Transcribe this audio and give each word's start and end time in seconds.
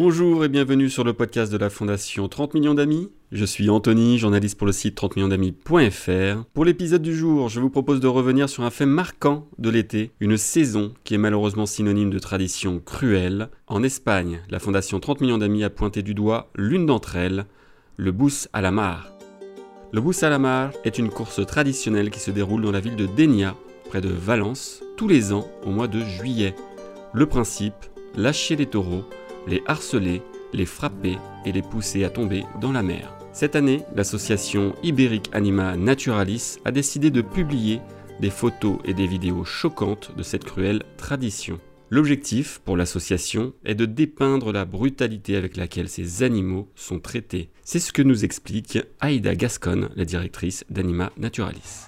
Bonjour 0.00 0.44
et 0.44 0.48
bienvenue 0.48 0.90
sur 0.90 1.02
le 1.02 1.12
podcast 1.12 1.50
de 1.50 1.58
la 1.58 1.70
Fondation 1.70 2.28
30 2.28 2.54
millions 2.54 2.74
d'amis. 2.74 3.10
Je 3.32 3.44
suis 3.44 3.68
Anthony, 3.68 4.16
journaliste 4.16 4.56
pour 4.56 4.68
le 4.68 4.72
site 4.72 4.94
30 4.94 5.16
millions 5.16 5.26
d'amis.fr. 5.26 6.44
Pour 6.54 6.64
l'épisode 6.64 7.02
du 7.02 7.16
jour, 7.16 7.48
je 7.48 7.58
vous 7.58 7.68
propose 7.68 7.98
de 7.98 8.06
revenir 8.06 8.48
sur 8.48 8.62
un 8.62 8.70
fait 8.70 8.86
marquant 8.86 9.48
de 9.58 9.70
l'été, 9.70 10.12
une 10.20 10.36
saison 10.36 10.94
qui 11.02 11.14
est 11.14 11.18
malheureusement 11.18 11.66
synonyme 11.66 12.10
de 12.10 12.20
tradition 12.20 12.78
cruelle. 12.78 13.48
En 13.66 13.82
Espagne, 13.82 14.40
la 14.48 14.60
Fondation 14.60 15.00
30 15.00 15.20
millions 15.20 15.38
d'amis 15.38 15.64
a 15.64 15.68
pointé 15.68 16.04
du 16.04 16.14
doigt 16.14 16.48
l'une 16.54 16.86
d'entre 16.86 17.16
elles, 17.16 17.46
le 17.96 18.12
Bus 18.12 18.48
à 18.52 18.60
la 18.60 18.70
Mar. 18.70 19.10
Le 19.90 20.00
Bus 20.00 20.22
à 20.22 20.30
la 20.30 20.38
Mar 20.38 20.70
est 20.84 20.98
une 20.98 21.10
course 21.10 21.44
traditionnelle 21.44 22.10
qui 22.10 22.20
se 22.20 22.30
déroule 22.30 22.62
dans 22.62 22.70
la 22.70 22.78
ville 22.78 22.94
de 22.94 23.06
Dénia, 23.06 23.56
près 23.88 24.00
de 24.00 24.10
Valence, 24.10 24.80
tous 24.96 25.08
les 25.08 25.32
ans 25.32 25.48
au 25.66 25.70
mois 25.70 25.88
de 25.88 25.98
juillet. 26.04 26.54
Le 27.12 27.26
principe, 27.26 27.74
lâcher 28.14 28.54
les 28.54 28.66
taureaux 28.66 29.02
les 29.48 29.62
harceler, 29.66 30.22
les 30.52 30.66
frapper 30.66 31.16
et 31.44 31.52
les 31.52 31.62
pousser 31.62 32.04
à 32.04 32.10
tomber 32.10 32.44
dans 32.60 32.72
la 32.72 32.82
mer. 32.82 33.14
Cette 33.32 33.56
année, 33.56 33.82
l'association 33.94 34.74
Ibérique 34.82 35.30
Anima 35.32 35.76
Naturalis 35.76 36.58
a 36.64 36.70
décidé 36.70 37.10
de 37.10 37.22
publier 37.22 37.80
des 38.20 38.30
photos 38.30 38.78
et 38.84 38.94
des 38.94 39.06
vidéos 39.06 39.44
choquantes 39.44 40.12
de 40.16 40.22
cette 40.22 40.44
cruelle 40.44 40.82
tradition. 40.96 41.60
L'objectif 41.90 42.60
pour 42.66 42.76
l'association 42.76 43.54
est 43.64 43.74
de 43.74 43.86
dépeindre 43.86 44.52
la 44.52 44.66
brutalité 44.66 45.36
avec 45.36 45.56
laquelle 45.56 45.88
ces 45.88 46.22
animaux 46.22 46.68
sont 46.74 47.00
traités. 47.00 47.48
C'est 47.62 47.78
ce 47.78 47.94
que 47.94 48.02
nous 48.02 48.26
explique 48.26 48.78
Aïda 49.00 49.34
Gascon, 49.34 49.88
la 49.96 50.04
directrice 50.04 50.66
d'Anima 50.68 51.12
Naturalis. 51.16 51.86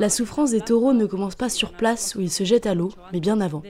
La 0.00 0.08
souffrance 0.08 0.52
des 0.52 0.60
taureaux 0.62 0.94
ne 0.94 1.04
commence 1.04 1.34
pas 1.34 1.50
sur 1.50 1.72
place 1.72 2.14
où 2.14 2.22
ils 2.22 2.30
se 2.30 2.44
jettent 2.44 2.66
à 2.66 2.74
l'eau, 2.74 2.92
mais 3.12 3.20
bien 3.20 3.38
avant. 3.42 3.62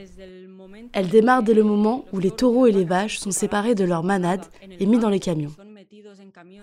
Elle 0.92 1.08
démarre 1.08 1.42
dès 1.42 1.54
le 1.54 1.64
moment 1.64 2.04
où 2.12 2.18
les 2.18 2.30
taureaux 2.30 2.66
et 2.66 2.72
les 2.72 2.84
vaches 2.84 3.18
sont 3.18 3.30
séparés 3.30 3.74
de 3.74 3.84
leur 3.84 4.02
manade 4.02 4.44
et 4.78 4.86
mis 4.86 4.98
dans 4.98 5.08
les 5.10 5.20
camions. 5.20 5.52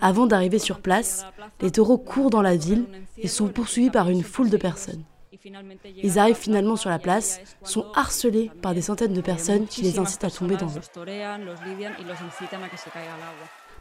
Avant 0.01 0.27
d'arriver 0.27 0.59
sur 0.59 0.79
place, 0.79 1.25
les 1.61 1.71
taureaux 1.71 1.97
courent 1.97 2.29
dans 2.29 2.41
la 2.41 2.55
ville 2.55 2.85
et 3.17 3.27
sont 3.27 3.47
poursuivis 3.47 3.89
par 3.89 4.09
une 4.09 4.23
foule 4.23 4.49
de 4.49 4.57
personnes. 4.57 5.03
Ils 6.03 6.19
arrivent 6.19 6.35
finalement 6.35 6.75
sur 6.75 6.89
la 6.89 6.99
place, 6.99 7.39
sont 7.63 7.85
harcelés 7.95 8.51
par 8.61 8.73
des 8.73 8.81
centaines 8.81 9.13
de 9.13 9.21
personnes 9.21 9.67
qui 9.67 9.81
les 9.81 9.99
incitent 9.99 10.23
à 10.23 10.29
tomber 10.29 10.57
dans 10.57 10.67
l'eau. 10.67 10.81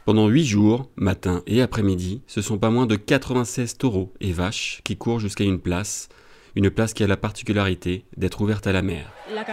Pendant 0.05 0.27
huit 0.27 0.45
jours, 0.45 0.89
matin 0.95 1.43
et 1.45 1.61
après-midi, 1.61 2.21
ce 2.27 2.41
sont 2.41 2.57
pas 2.57 2.69
moins 2.69 2.85
de 2.85 2.95
96 2.95 3.77
taureaux 3.77 4.13
et 4.21 4.31
vaches 4.31 4.81
qui 4.83 4.97
courent 4.97 5.19
jusqu'à 5.19 5.43
une 5.43 5.59
place 5.59 6.07
une 6.55 6.69
place 6.69 6.93
qui 6.93 7.03
a 7.03 7.07
la 7.07 7.17
particularité 7.17 8.05
d'être 8.17 8.41
ouverte 8.41 8.67
à 8.67 8.71
la 8.71 8.81
mer. 8.81 9.05
La 9.33 9.43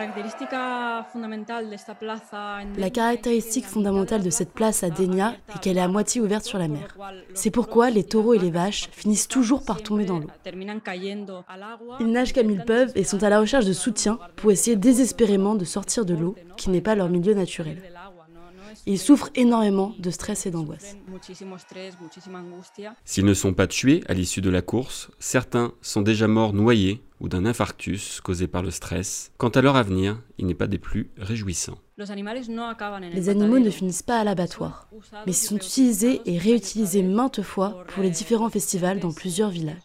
caractéristique 2.91 3.65
fondamentale 3.65 4.23
de 4.23 4.31
cette 4.31 4.53
place 4.53 4.83
à 4.83 4.91
Denia 4.91 5.35
est 5.55 5.61
qu'elle 5.61 5.79
est 5.79 5.83
à 5.83 5.89
moitié 5.89 6.21
ouverte 6.21 6.45
sur 6.45 6.59
la 6.59 6.69
mer. 6.69 6.97
C'est 7.35 7.51
pourquoi 7.51 7.91
les 7.91 8.05
taureaux 8.05 8.35
et 8.35 8.39
les 8.39 8.51
vaches 8.51 8.89
finissent 8.93 9.29
toujours 9.29 9.65
par 9.65 9.83
tomber 9.83 10.05
dans 10.05 10.19
l'eau. 10.19 10.31
Ils 12.01 12.11
nagent 12.11 12.33
comme 12.33 12.51
ils 12.51 12.65
peuvent 12.65 12.93
et 12.95 13.05
sont 13.05 13.23
à 13.23 13.29
la 13.29 13.41
recherche 13.41 13.67
de 13.67 13.73
soutien 13.73 14.19
pour 14.37 14.51
essayer 14.51 14.77
désespérément 14.77 15.55
de 15.55 15.65
sortir 15.65 16.05
de 16.05 16.15
l'eau, 16.15 16.35
qui 16.57 16.71
n'est 16.71 16.81
pas 16.81 16.95
leur 16.95 17.09
milieu 17.09 17.35
naturel. 17.35 17.83
Ils 18.87 18.99
souffrent 18.99 19.31
énormément 19.35 19.95
de 19.99 20.11
stress 20.11 20.47
et 20.47 20.51
d'angoisse. 20.51 20.97
S'ils 23.05 23.25
ne 23.25 23.35
sont 23.35 23.55
pas 23.55 23.67
tués 23.67 24.03
à 24.09 24.15
l'issue 24.15 24.41
de 24.41 24.51
la 24.51 24.63
course, 24.63 25.11
certains 25.19 25.73
sont 25.81 26.03
déjà 26.03 26.29
morts 26.29 26.53
noyés 26.53 27.03
ou 27.21 27.29
d'un 27.29 27.47
infarctus 27.47 28.21
causé 28.21 28.47
par 28.47 28.63
le 28.63 28.71
stress. 28.71 29.33
Quant 29.39 29.49
à 29.49 29.63
leur 29.63 29.77
avenir, 29.77 30.21
il 30.39 30.47
n'est 30.47 30.55
pas 30.55 30.67
des 30.67 30.79
plus 30.79 31.11
réjouissants. 31.17 31.79
Les 31.99 32.11
animaux 33.31 33.59
ne 33.59 33.71
finissent 33.71 34.03
pas 34.03 34.19
à 34.19 34.25
l'abattoir, 34.25 34.89
mais 35.25 35.33
ils 35.33 35.35
sont 35.35 35.57
utilisés 35.57 36.21
et 36.27 36.37
réutilisés 36.37 37.03
maintes 37.03 37.43
fois 37.43 37.85
pour 37.89 38.03
les 38.03 38.11
différents 38.11 38.51
festivals 38.51 39.01
dans 39.01 39.13
plusieurs 39.13 39.49
villages. 39.49 39.77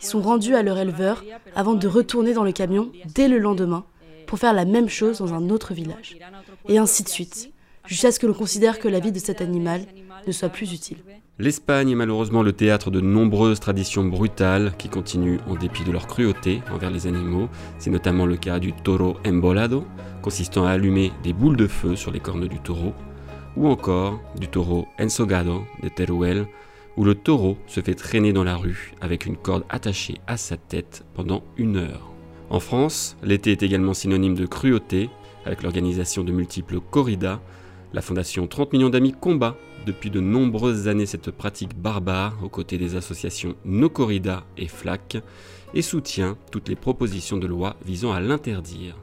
Ils 0.00 0.06
sont 0.06 0.20
rendus 0.20 0.56
à 0.56 0.62
leur 0.62 0.78
éleveur 0.78 1.22
avant 1.54 1.74
de 1.74 1.86
retourner 1.86 2.32
dans 2.32 2.44
le 2.44 2.52
camion 2.52 2.90
dès 3.14 3.28
le 3.28 3.38
lendemain 3.38 3.84
pour 4.26 4.38
faire 4.38 4.52
la 4.52 4.64
même 4.64 4.88
chose 4.88 5.18
dans 5.18 5.34
un 5.34 5.50
autre 5.50 5.72
village. 5.72 6.16
Et 6.68 6.78
ainsi 6.78 7.04
de 7.04 7.08
suite, 7.08 7.52
jusqu'à 7.90 8.12
ce 8.12 8.20
que 8.20 8.26
l'on 8.28 8.34
considère 8.34 8.78
que 8.78 8.86
la 8.86 9.00
vie 9.00 9.10
de 9.10 9.18
cet 9.18 9.40
animal 9.40 9.84
ne 10.24 10.30
soit 10.30 10.48
plus 10.48 10.72
utile. 10.72 10.98
L'Espagne 11.40 11.90
est 11.90 11.96
malheureusement 11.96 12.44
le 12.44 12.52
théâtre 12.52 12.92
de 12.92 13.00
nombreuses 13.00 13.58
traditions 13.58 14.04
brutales 14.04 14.72
qui 14.78 14.88
continuent 14.88 15.40
en 15.48 15.56
dépit 15.56 15.82
de 15.82 15.90
leur 15.90 16.06
cruauté 16.06 16.62
envers 16.72 16.90
les 16.90 17.08
animaux. 17.08 17.48
C'est 17.80 17.90
notamment 17.90 18.26
le 18.26 18.36
cas 18.36 18.60
du 18.60 18.72
toro 18.72 19.16
embolado, 19.26 19.84
consistant 20.22 20.66
à 20.66 20.70
allumer 20.70 21.10
des 21.24 21.32
boules 21.32 21.56
de 21.56 21.66
feu 21.66 21.96
sur 21.96 22.12
les 22.12 22.20
cornes 22.20 22.46
du 22.46 22.60
taureau, 22.60 22.92
ou 23.56 23.66
encore 23.66 24.20
du 24.38 24.46
taureau 24.46 24.86
ensogado 25.00 25.64
de 25.82 25.88
Teruel, 25.88 26.46
où 26.96 27.04
le 27.04 27.16
taureau 27.16 27.56
se 27.66 27.80
fait 27.80 27.94
traîner 27.94 28.32
dans 28.32 28.44
la 28.44 28.56
rue 28.56 28.92
avec 29.00 29.26
une 29.26 29.36
corde 29.36 29.64
attachée 29.68 30.20
à 30.28 30.36
sa 30.36 30.56
tête 30.56 31.04
pendant 31.14 31.42
une 31.56 31.76
heure. 31.76 32.12
En 32.50 32.60
France, 32.60 33.16
l'été 33.24 33.50
est 33.50 33.64
également 33.64 33.94
synonyme 33.94 34.36
de 34.36 34.46
cruauté, 34.46 35.10
avec 35.44 35.62
l'organisation 35.62 36.22
de 36.22 36.30
multiples 36.30 36.78
corridas 36.78 37.40
la 37.92 38.02
Fondation 38.02 38.46
30 38.46 38.72
millions 38.72 38.90
d'amis 38.90 39.12
combat 39.12 39.56
depuis 39.86 40.10
de 40.10 40.20
nombreuses 40.20 40.88
années 40.88 41.06
cette 41.06 41.30
pratique 41.30 41.76
barbare 41.76 42.38
aux 42.42 42.48
côtés 42.48 42.78
des 42.78 42.96
associations 42.96 43.54
No 43.64 43.88
Corrida 43.88 44.44
et 44.56 44.68
FLAC 44.68 45.18
et 45.74 45.82
soutient 45.82 46.36
toutes 46.50 46.68
les 46.68 46.76
propositions 46.76 47.38
de 47.38 47.46
loi 47.46 47.76
visant 47.84 48.12
à 48.12 48.20
l'interdire. 48.20 48.96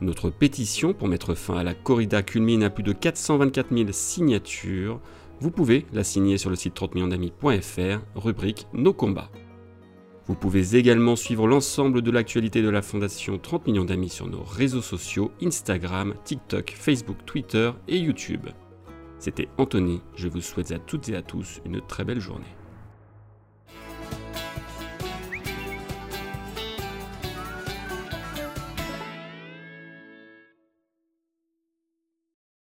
Notre 0.00 0.30
pétition 0.30 0.94
pour 0.94 1.08
mettre 1.08 1.34
fin 1.34 1.56
à 1.56 1.62
la 1.62 1.74
corrida 1.74 2.22
culmine 2.22 2.64
à 2.64 2.70
plus 2.70 2.82
de 2.82 2.92
424 2.92 3.74
000 3.74 3.88
signatures. 3.92 5.00
Vous 5.40 5.52
pouvez 5.52 5.86
la 5.92 6.02
signer 6.02 6.38
sur 6.38 6.50
le 6.50 6.56
site 6.56 6.74
30 6.74 6.96
millions 6.96 7.08
d'amis.fr, 7.08 8.00
rubrique 8.16 8.66
Nos 8.72 8.92
combats. 8.92 9.30
Vous 10.26 10.34
pouvez 10.34 10.76
également 10.76 11.16
suivre 11.16 11.48
l'ensemble 11.48 12.00
de 12.00 12.10
l'actualité 12.12 12.62
de 12.62 12.68
la 12.68 12.80
Fondation 12.80 13.38
30 13.38 13.66
millions 13.66 13.84
d'amis 13.84 14.08
sur 14.08 14.28
nos 14.28 14.44
réseaux 14.44 14.82
sociaux 14.82 15.32
Instagram, 15.42 16.14
TikTok, 16.24 16.74
Facebook, 16.76 17.16
Twitter 17.26 17.72
et 17.88 17.98
YouTube. 17.98 18.46
C'était 19.18 19.48
Anthony, 19.58 20.00
je 20.14 20.28
vous 20.28 20.40
souhaite 20.40 20.70
à 20.70 20.78
toutes 20.78 21.08
et 21.08 21.16
à 21.16 21.22
tous 21.22 21.60
une 21.64 21.80
très 21.80 22.04
belle 22.04 22.20
journée. 22.20 22.61